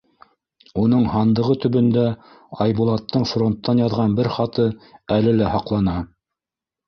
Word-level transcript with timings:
Уның 0.83 1.03
һандығы 1.15 1.55
төбөндә 1.65 2.05
Айбулаттың 2.65 3.27
фронттан 3.33 3.81
яҙған 3.83 4.15
бер 4.21 4.29
хаты 4.37 4.67
әле 5.17 5.35
лә 5.43 5.51
һаҡлана. 5.57 5.97